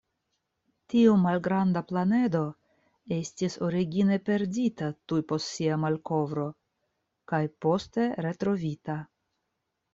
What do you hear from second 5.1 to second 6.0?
tuj post sia